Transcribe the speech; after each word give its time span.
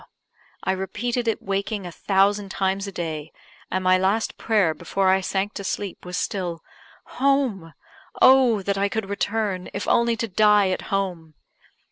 I 0.63 0.71
repeated 0.71 1.27
it 1.27 1.43
waking 1.43 1.85
a 1.85 1.91
thousand 1.91 2.49
times 2.49 2.87
a 2.87 2.91
day, 2.91 3.31
and 3.69 3.83
my 3.83 3.99
last 3.99 4.35
prayer 4.35 4.73
before 4.73 5.09
I 5.09 5.21
sank 5.21 5.53
to 5.53 5.63
sleep 5.63 6.05
was 6.07 6.17
still 6.17 6.63
"Home! 7.21 7.75
Oh, 8.19 8.63
that 8.63 8.79
I 8.79 8.89
could 8.89 9.07
return, 9.11 9.69
if 9.75 9.87
only 9.87 10.15
to 10.15 10.27
die 10.27 10.69
at 10.71 10.81
home!" 10.89 11.35